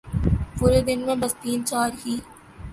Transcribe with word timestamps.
پورے 0.57 0.79
دن 0.87 0.99
میں 1.05 1.15
بس 1.21 1.33
تین 1.41 1.59
چار 1.69 1.89
ہی۔ 2.01 2.15